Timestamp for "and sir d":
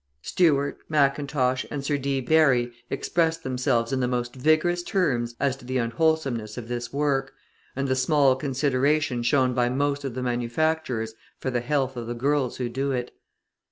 1.69-2.21